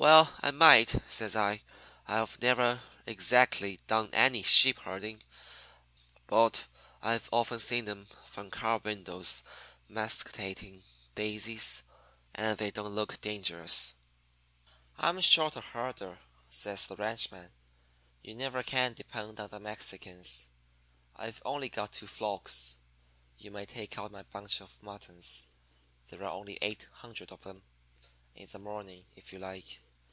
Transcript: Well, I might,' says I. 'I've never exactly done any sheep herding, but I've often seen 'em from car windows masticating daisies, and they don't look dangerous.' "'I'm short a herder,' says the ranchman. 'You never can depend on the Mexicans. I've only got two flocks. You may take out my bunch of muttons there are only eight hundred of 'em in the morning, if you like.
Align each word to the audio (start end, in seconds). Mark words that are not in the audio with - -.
Well, 0.00 0.32
I 0.42 0.52
might,' 0.52 1.02
says 1.08 1.34
I. 1.34 1.62
'I've 2.06 2.40
never 2.40 2.82
exactly 3.04 3.78
done 3.88 4.10
any 4.12 4.44
sheep 4.44 4.78
herding, 4.78 5.24
but 6.28 6.68
I've 7.02 7.28
often 7.32 7.58
seen 7.58 7.88
'em 7.88 8.06
from 8.24 8.48
car 8.48 8.78
windows 8.78 9.42
masticating 9.88 10.84
daisies, 11.16 11.82
and 12.32 12.56
they 12.56 12.70
don't 12.70 12.94
look 12.94 13.20
dangerous.' 13.20 13.94
"'I'm 14.98 15.20
short 15.20 15.56
a 15.56 15.60
herder,' 15.62 16.20
says 16.48 16.86
the 16.86 16.94
ranchman. 16.94 17.50
'You 18.22 18.36
never 18.36 18.62
can 18.62 18.92
depend 18.94 19.40
on 19.40 19.48
the 19.48 19.58
Mexicans. 19.58 20.48
I've 21.16 21.42
only 21.44 21.70
got 21.70 21.92
two 21.94 22.06
flocks. 22.06 22.78
You 23.36 23.50
may 23.50 23.66
take 23.66 23.98
out 23.98 24.12
my 24.12 24.22
bunch 24.22 24.60
of 24.60 24.80
muttons 24.80 25.48
there 26.06 26.22
are 26.22 26.30
only 26.30 26.56
eight 26.62 26.86
hundred 27.02 27.32
of 27.32 27.44
'em 27.48 27.64
in 28.36 28.48
the 28.52 28.60
morning, 28.60 29.04
if 29.16 29.32
you 29.32 29.40
like. 29.40 29.80